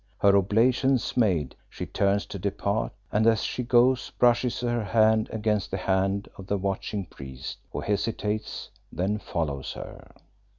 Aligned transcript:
Her 0.17 0.35
oblations 0.35 1.15
made, 1.15 1.55
she 1.69 1.85
turns 1.85 2.25
to 2.25 2.39
depart, 2.39 2.91
and 3.11 3.27
as 3.27 3.43
she 3.43 3.61
goes 3.61 4.09
brushes 4.09 4.59
her 4.61 4.83
hand 4.83 5.29
against 5.31 5.69
the 5.69 5.77
hand 5.77 6.27
of 6.37 6.47
the 6.47 6.57
watching 6.57 7.05
priest, 7.05 7.59
who 7.71 7.81
hesitates, 7.81 8.71
then 8.91 9.19
follows 9.19 9.73
her. 9.73 10.11